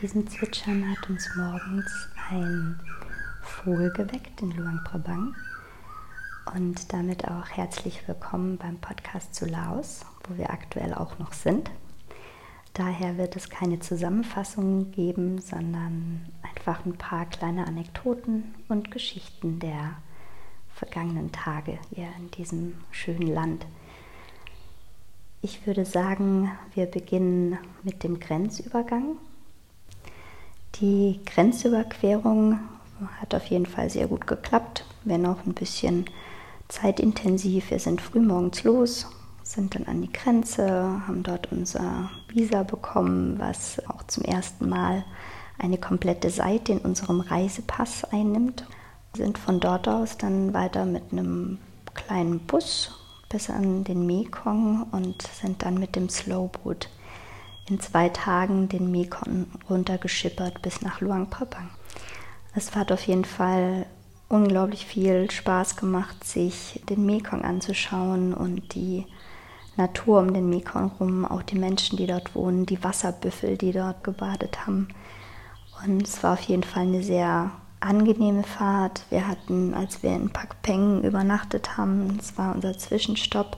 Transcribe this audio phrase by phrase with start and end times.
[0.00, 2.78] Diesem Zwitschern hat uns morgens ein
[3.42, 5.34] Vogel geweckt in Luang Prabang.
[6.54, 11.72] Und damit auch herzlich willkommen beim Podcast zu Laos, wo wir aktuell auch noch sind.
[12.74, 19.96] Daher wird es keine Zusammenfassungen geben, sondern einfach ein paar kleine Anekdoten und Geschichten der
[20.76, 23.66] vergangenen Tage hier in diesem schönen Land.
[25.42, 29.16] Ich würde sagen, wir beginnen mit dem Grenzübergang.
[30.80, 32.60] Die Grenzüberquerung
[33.20, 36.04] hat auf jeden Fall sehr gut geklappt, wenn auch ein bisschen
[36.68, 37.70] zeitintensiv.
[37.70, 39.08] Wir sind frühmorgens los,
[39.42, 40.68] sind dann an die Grenze,
[41.08, 45.04] haben dort unser Visa bekommen, was auch zum ersten Mal
[45.58, 48.64] eine komplette Seite in unserem Reisepass einnimmt.
[49.16, 51.58] Sind von dort aus dann weiter mit einem
[51.94, 52.92] kleinen Bus
[53.28, 56.88] bis an den Mekong und sind dann mit dem Slowboot
[57.68, 61.70] in zwei Tagen den Mekong runtergeschippert bis nach Luang Prabang.
[62.54, 63.86] Es hat auf jeden Fall
[64.28, 69.06] unglaublich viel Spaß gemacht, sich den Mekong anzuschauen und die
[69.76, 74.02] Natur um den Mekong rum, auch die Menschen, die dort wohnen, die Wasserbüffel, die dort
[74.02, 74.88] gebadet haben.
[75.84, 79.04] Und es war auf jeden Fall eine sehr angenehme Fahrt.
[79.10, 83.56] Wir hatten, als wir in Pakpeng übernachtet haben, es war unser Zwischenstopp,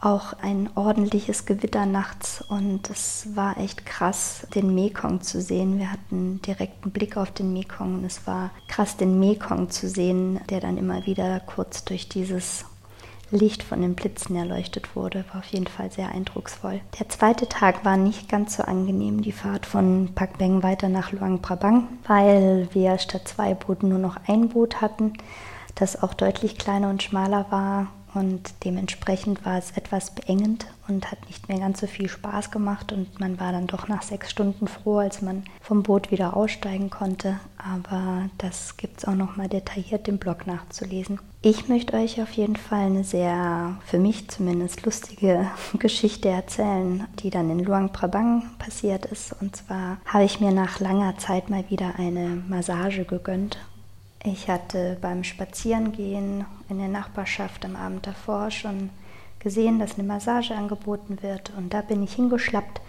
[0.00, 5.78] auch ein ordentliches Gewitter nachts und es war echt krass, den Mekong zu sehen.
[5.78, 10.40] Wir hatten direkten Blick auf den Mekong und es war krass, den Mekong zu sehen,
[10.50, 12.64] der dann immer wieder kurz durch dieses
[13.30, 16.80] Licht von den Blitzen erleuchtet wurde, war auf jeden Fall sehr eindrucksvoll.
[16.98, 21.42] Der zweite Tag war nicht ganz so angenehm, die Fahrt von Pakbeng weiter nach Luang
[21.42, 25.12] Prabang, weil wir statt zwei Booten nur noch ein Boot hatten,
[25.74, 31.26] das auch deutlich kleiner und schmaler war und dementsprechend war es etwas beengend und hat
[31.26, 34.68] nicht mehr ganz so viel Spaß gemacht und man war dann doch nach sechs Stunden
[34.68, 37.38] froh, als man vom Boot wieder aussteigen konnte.
[37.56, 41.20] Aber das gibt es auch noch mal detailliert im Blog nachzulesen.
[41.42, 45.46] Ich möchte euch auf jeden Fall eine sehr, für mich zumindest, lustige
[45.78, 49.34] Geschichte erzählen, die dann in Luang Prabang passiert ist.
[49.40, 53.58] Und zwar habe ich mir nach langer Zeit mal wieder eine Massage gegönnt
[54.24, 58.90] ich hatte beim Spazierengehen in der Nachbarschaft am Abend davor schon
[59.38, 62.80] gesehen, dass eine Massage angeboten wird und da bin ich hingeschlappt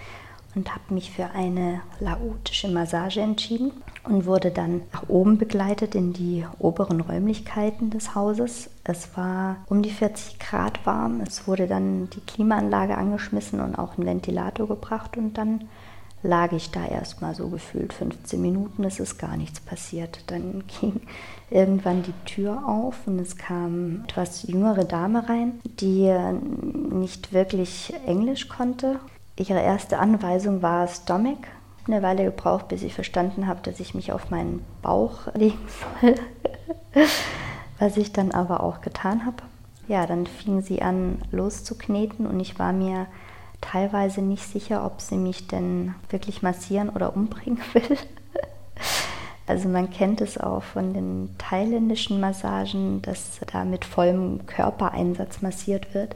[0.56, 3.72] und habe mich für eine laotische Massage entschieden
[4.04, 8.70] und wurde dann nach oben begleitet in die oberen Räumlichkeiten des Hauses.
[8.84, 11.22] Es war um die 40 Grad warm.
[11.22, 15.66] Es wurde dann die Klimaanlage angeschmissen und auch ein Ventilator gebracht und dann
[16.22, 20.24] lag ich da erstmal so gefühlt 15 Minuten, es ist gar nichts passiert.
[20.28, 21.02] Dann ging
[21.50, 26.14] irgendwann die Tür auf und es kam etwas jüngere Dame rein, die
[26.92, 29.00] nicht wirklich Englisch konnte.
[29.38, 31.38] Ihre erste Anweisung war Stomach.
[31.88, 35.58] Eine Weile gebraucht, bis ich verstanden habe, dass ich mich auf meinen Bauch legen
[36.02, 36.16] soll,
[37.80, 39.38] was ich dann aber auch getan habe.
[39.88, 43.08] Ja, dann fing sie an loszukneten und ich war mir
[43.62, 47.98] teilweise nicht sicher, ob sie mich denn wirklich massieren oder umbringen will.
[49.48, 55.96] Also man kennt es auch von den thailändischen Massagen, dass da mit vollem Körpereinsatz massiert
[55.96, 56.16] wird.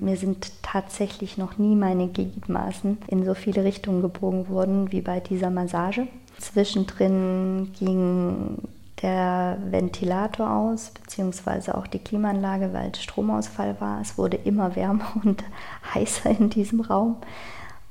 [0.00, 5.20] Mir sind tatsächlich noch nie meine Gliedmaßen in so viele Richtungen gebogen worden wie bei
[5.20, 6.06] dieser Massage.
[6.38, 8.58] Zwischendrin ging
[9.02, 14.00] der Ventilator aus, beziehungsweise auch die Klimaanlage, weil Stromausfall war.
[14.00, 15.42] Es wurde immer wärmer und
[15.94, 17.16] heißer in diesem Raum.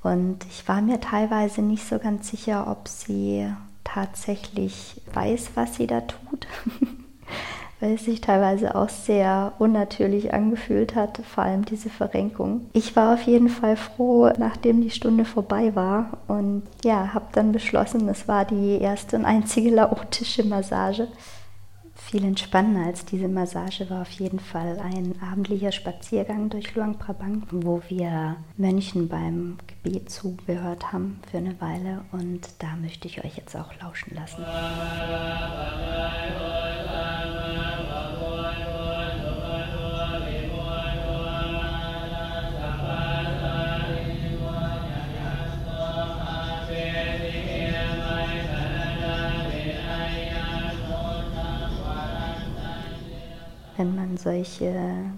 [0.02, 3.52] Und ich war mir teilweise nicht so ganz sicher, ob sie
[3.84, 6.48] tatsächlich weiß, was sie da tut.
[7.80, 12.70] weil es sich teilweise auch sehr unnatürlich angefühlt hat, vor allem diese Verrenkung.
[12.74, 17.52] Ich war auf jeden Fall froh, nachdem die Stunde vorbei war und ja, habe dann
[17.52, 21.08] beschlossen, es war die erste und einzige laotische Massage.
[21.96, 27.44] Viel entspannender als diese Massage war auf jeden Fall ein abendlicher Spaziergang durch Luang Prabang,
[27.52, 33.38] wo wir Mönchen beim Gebet zugehört haben für eine Weile und da möchte ich euch
[33.38, 34.44] jetzt auch lauschen lassen.
[54.20, 55.12] Solche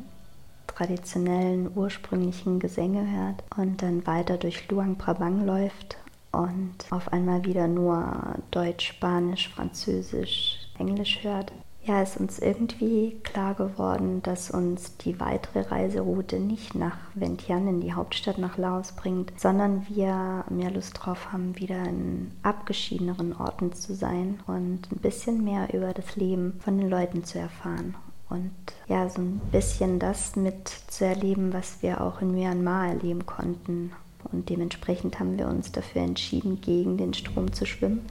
[0.68, 5.98] traditionellen ursprünglichen Gesänge hört und dann weiter durch Luang Prabang läuft
[6.32, 11.52] und auf einmal wieder nur Deutsch, Spanisch, Französisch, Englisch hört,
[11.84, 17.94] ja, ist uns irgendwie klar geworden, dass uns die weitere Reiseroute nicht nach Vientiane, die
[17.94, 23.96] Hauptstadt nach Laos bringt, sondern wir mehr Lust drauf haben, wieder in abgeschiedeneren Orten zu
[23.96, 27.96] sein und ein bisschen mehr über das Leben von den Leuten zu erfahren.
[28.32, 28.52] Und
[28.88, 33.92] ja, so ein bisschen das mit zu erleben, was wir auch in Myanmar erleben konnten.
[34.32, 38.06] Und dementsprechend haben wir uns dafür entschieden, gegen den Strom zu schwimmen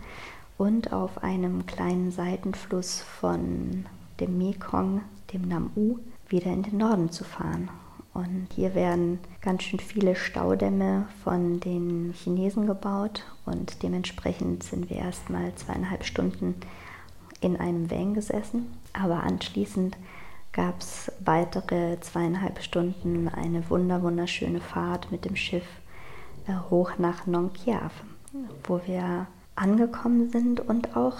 [0.58, 3.86] und auf einem kleinen Seitenfluss von
[4.20, 5.00] dem Mekong,
[5.32, 7.70] dem Nam-U, wieder in den Norden zu fahren.
[8.12, 14.98] Und hier werden ganz schön viele Staudämme von den Chinesen gebaut und dementsprechend sind wir
[14.98, 16.56] erstmal zweieinhalb Stunden
[17.40, 18.66] in einem Van gesessen.
[18.92, 19.96] Aber anschließend
[20.52, 25.66] gab es weitere zweieinhalb Stunden eine wunder wunderschöne Fahrt mit dem Schiff
[26.46, 27.50] äh, hoch nach Nong
[28.64, 29.26] wo wir
[29.56, 31.18] angekommen sind und auch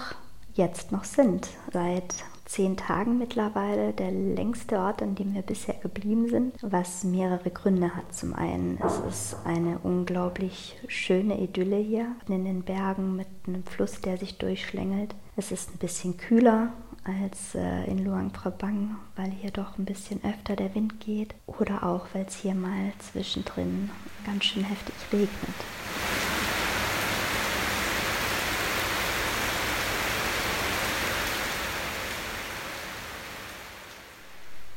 [0.53, 1.49] jetzt noch sind.
[1.71, 2.15] Seit
[2.45, 7.95] zehn Tagen mittlerweile der längste Ort, an dem wir bisher geblieben sind, was mehrere Gründe
[7.95, 8.13] hat.
[8.13, 14.01] Zum einen ist es eine unglaublich schöne Idylle hier in den Bergen mit einem Fluss,
[14.01, 15.15] der sich durchschlängelt.
[15.41, 16.71] Es ist ein bisschen kühler
[17.03, 21.81] als äh, in Luang Prabang, weil hier doch ein bisschen öfter der Wind geht oder
[21.81, 23.89] auch weil es hier mal zwischendrin
[24.23, 25.29] ganz schön heftig regnet.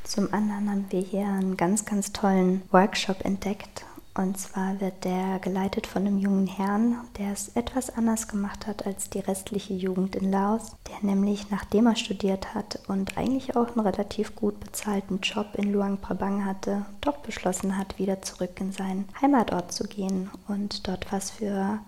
[0.05, 3.85] Zum anderen haben wir hier einen ganz, ganz tollen Workshop entdeckt.
[4.17, 8.87] Und zwar wird der geleitet von einem jungen Herrn, der es etwas anders gemacht hat
[8.87, 13.77] als die restliche Jugend in Laos, der nämlich nachdem er studiert hat und eigentlich auch
[13.77, 18.71] einen relativ gut bezahlten Job in Luang Prabang hatte, doch beschlossen hat, wieder zurück in
[18.71, 21.81] seinen Heimatort zu gehen und dort was für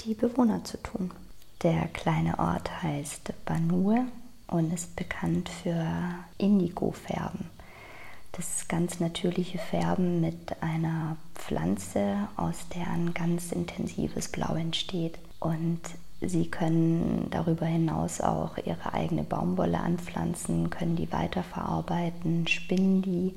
[0.00, 1.10] die Bewohner zu tun.
[1.62, 4.06] Der kleine Ort heißt Banue
[4.46, 5.84] und ist bekannt für
[6.38, 7.50] Indigo-Färben.
[8.32, 15.18] Das ganz natürliche Färben mit einer Pflanze, aus der ein ganz intensives Blau entsteht.
[15.40, 15.80] Und
[16.20, 23.34] sie können darüber hinaus auch ihre eigene Baumwolle anpflanzen, können die weiterverarbeiten, spinnen die,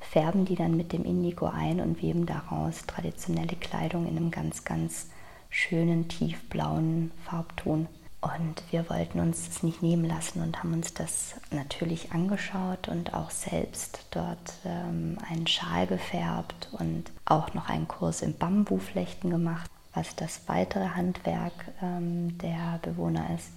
[0.00, 4.64] färben die dann mit dem Indigo ein und weben daraus traditionelle Kleidung in einem ganz,
[4.64, 5.08] ganz
[5.50, 7.88] schönen tiefblauen Farbton.
[8.26, 13.14] Und wir wollten uns das nicht nehmen lassen und haben uns das natürlich angeschaut und
[13.14, 19.70] auch selbst dort ähm, einen Schal gefärbt und auch noch einen Kurs im Bambuflechten gemacht,
[19.94, 23.50] was das weitere Handwerk ähm, der Bewohner ist.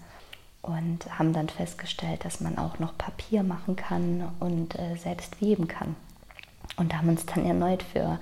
[0.61, 5.67] Und haben dann festgestellt, dass man auch noch Papier machen kann und äh, selbst weben
[5.67, 5.95] kann.
[6.75, 8.19] Und haben uns dann erneut für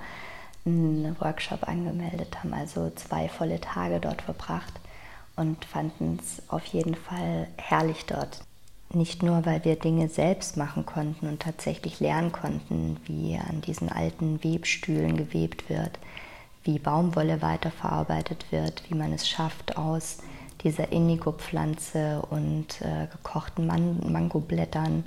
[0.64, 4.72] einen Workshop angemeldet, haben also zwei volle Tage dort verbracht
[5.38, 8.42] und fanden es auf jeden Fall herrlich dort.
[8.92, 13.90] Nicht nur, weil wir Dinge selbst machen konnten und tatsächlich lernen konnten, wie an diesen
[13.90, 15.98] alten Webstühlen gewebt wird,
[16.64, 20.18] wie Baumwolle weiterverarbeitet wird, wie man es schafft, aus
[20.64, 25.04] dieser Indigo-Pflanze und äh, gekochten Man Mangoblättern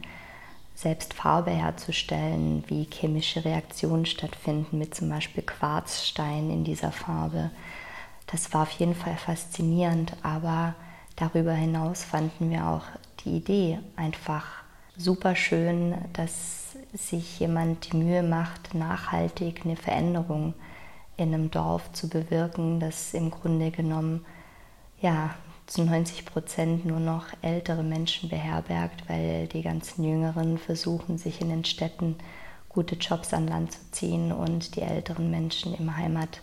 [0.75, 7.51] selbst Farbe herzustellen, wie chemische Reaktionen stattfinden mit zum Beispiel Quarzstein in dieser Farbe
[8.31, 10.75] das war auf jeden Fall faszinierend, aber
[11.15, 12.83] darüber hinaus fanden wir auch
[13.23, 14.45] die Idee einfach
[14.97, 20.53] super schön, dass sich jemand die Mühe macht, nachhaltig eine Veränderung
[21.17, 24.25] in einem Dorf zu bewirken, das im Grunde genommen
[25.01, 25.35] ja
[25.67, 31.49] zu 90 Prozent nur noch ältere Menschen beherbergt, weil die ganzen Jüngeren versuchen, sich in
[31.49, 32.15] den Städten
[32.67, 36.41] gute Jobs an Land zu ziehen und die älteren Menschen im Heimat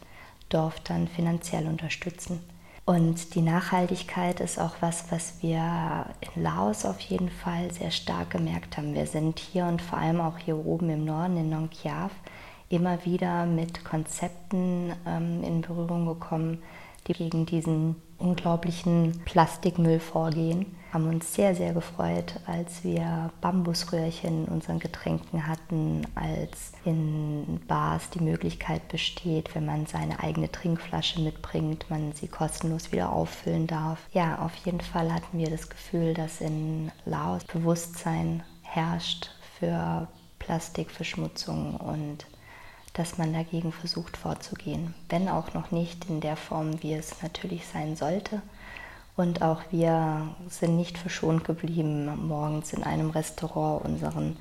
[0.49, 2.40] Dorf dann finanziell unterstützen.
[2.85, 8.31] Und die Nachhaltigkeit ist auch was, was wir in Laos auf jeden Fall sehr stark
[8.31, 8.95] gemerkt haben.
[8.95, 12.12] Wir sind hier und vor allem auch hier oben im Norden in Nong Kiav
[12.71, 16.62] immer wieder mit Konzepten ähm, in Berührung gekommen,
[17.07, 20.75] die gegen diesen unglaublichen Plastikmüll vorgehen.
[20.92, 28.09] Haben uns sehr, sehr gefreut, als wir Bambusröhrchen in unseren Getränken hatten, als in Bars
[28.09, 33.99] die Möglichkeit besteht, wenn man seine eigene Trinkflasche mitbringt, man sie kostenlos wieder auffüllen darf.
[34.12, 41.76] Ja, auf jeden Fall hatten wir das Gefühl, dass in Laos Bewusstsein herrscht für Plastikverschmutzung
[41.76, 42.25] und
[42.95, 47.66] dass man dagegen versucht vorzugehen, wenn auch noch nicht in der Form, wie es natürlich
[47.66, 48.40] sein sollte.
[49.18, 54.37] Und auch wir sind nicht verschont geblieben, morgens in einem Restaurant unseren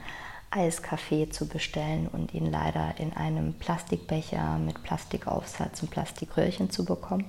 [0.51, 7.25] Eiskaffee zu bestellen und ihn leider in einem Plastikbecher mit Plastikaufsatz und Plastikröhrchen zu bekommen.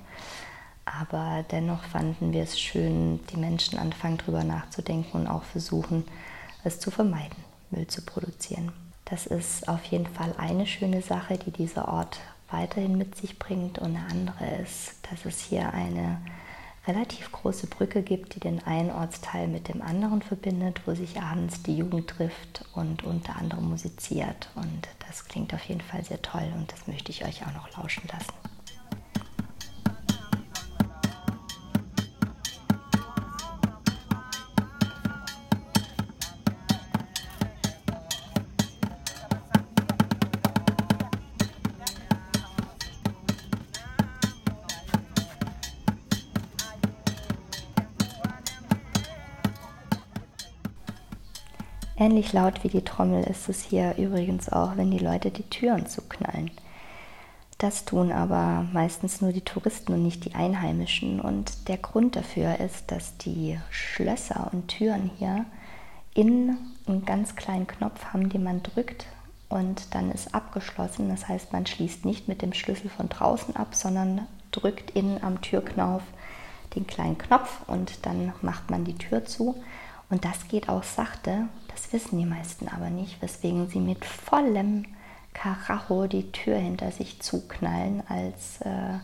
[0.84, 6.04] Aber dennoch fanden wir es schön, die Menschen anfangen darüber nachzudenken und auch versuchen,
[6.64, 8.72] es zu vermeiden, Müll zu produzieren.
[9.06, 12.18] Das ist auf jeden Fall eine schöne Sache, die dieser Ort
[12.50, 13.78] weiterhin mit sich bringt.
[13.78, 16.18] Und eine andere ist, dass es hier eine
[16.88, 21.62] relativ große Brücke gibt, die den einen Ortsteil mit dem anderen verbindet, wo sich abends
[21.62, 24.48] die Jugend trifft und unter anderem musiziert.
[24.54, 27.76] Und das klingt auf jeden Fall sehr toll und das möchte ich euch auch noch
[27.76, 28.47] lauschen lassen.
[52.00, 55.86] Ähnlich laut wie die Trommel ist es hier übrigens auch, wenn die Leute die Türen
[55.88, 56.52] zuknallen.
[57.58, 61.20] Das tun aber meistens nur die Touristen und nicht die Einheimischen.
[61.20, 65.44] Und der Grund dafür ist, dass die Schlösser und Türen hier
[66.14, 69.06] innen einen ganz kleinen Knopf haben, den man drückt
[69.48, 71.08] und dann ist abgeschlossen.
[71.08, 75.40] Das heißt, man schließt nicht mit dem Schlüssel von draußen ab, sondern drückt innen am
[75.40, 76.02] Türknauf
[76.76, 79.56] den kleinen Knopf und dann macht man die Tür zu.
[80.10, 81.48] Und das geht auch sachte,
[81.78, 84.86] das wissen die meisten aber nicht, weswegen sie mit vollem
[85.32, 88.98] Karacho die Tür hinter sich zuknallen, als äh,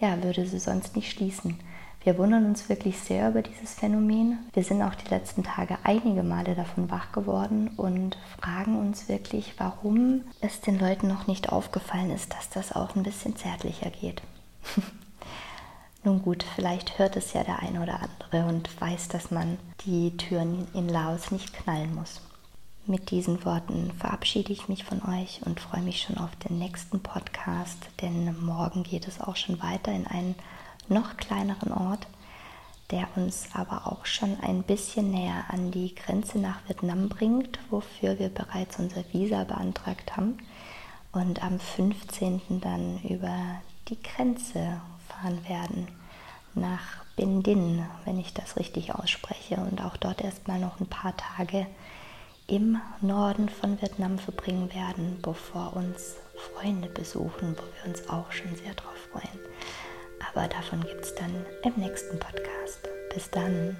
[0.00, 1.60] ja, würde sie sonst nicht schließen.
[2.02, 4.38] Wir wundern uns wirklich sehr über dieses Phänomen.
[4.54, 9.54] Wir sind auch die letzten Tage einige Male davon wach geworden und fragen uns wirklich,
[9.58, 14.22] warum es den Leuten noch nicht aufgefallen ist, dass das auch ein bisschen zärtlicher geht.
[16.04, 20.16] Nun gut, vielleicht hört es ja der eine oder andere und weiß, dass man die
[20.16, 22.20] Türen in Laos nicht knallen muss.
[22.86, 27.00] Mit diesen Worten verabschiede ich mich von euch und freue mich schon auf den nächsten
[27.00, 30.36] Podcast, denn morgen geht es auch schon weiter in einen
[30.88, 32.06] noch kleineren Ort,
[32.90, 38.18] der uns aber auch schon ein bisschen näher an die Grenze nach Vietnam bringt, wofür
[38.18, 40.38] wir bereits unser Visa beantragt haben
[41.12, 42.40] und am 15.
[42.62, 44.80] dann über die Grenze
[45.20, 45.88] fahren werden
[46.54, 51.66] nach Bindin, wenn ich das richtig ausspreche, und auch dort erstmal noch ein paar Tage
[52.46, 56.16] im Norden von Vietnam verbringen werden, bevor uns
[56.54, 59.38] Freunde besuchen, wo wir uns auch schon sehr drauf freuen.
[60.32, 62.88] Aber davon gibt es dann im nächsten Podcast.
[63.12, 63.76] Bis dann.